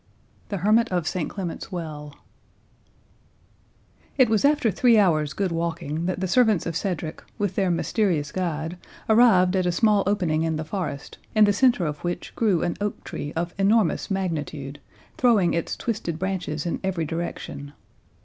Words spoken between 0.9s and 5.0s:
OF ST CLEMENT'S WELL It was after three